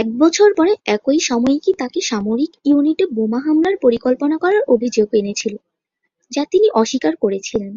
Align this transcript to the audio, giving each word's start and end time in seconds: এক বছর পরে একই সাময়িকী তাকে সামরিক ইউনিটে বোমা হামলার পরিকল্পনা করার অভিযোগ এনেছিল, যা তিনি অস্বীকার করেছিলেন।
এক 0.00 0.06
বছর 0.18 0.48
পরে 0.54 0.72
একই 0.86 1.18
সাময়িকী 1.20 1.72
তাকে 1.78 2.00
সামরিক 2.00 2.52
ইউনিটে 2.64 3.04
বোমা 3.12 3.40
হামলার 3.46 3.76
পরিকল্পনা 3.82 4.36
করার 4.38 4.62
অভিযোগ 4.68 5.08
এনেছিল, 5.14 5.54
যা 6.32 6.42
তিনি 6.44 6.66
অস্বীকার 6.74 7.14
করেছিলেন। 7.16 7.72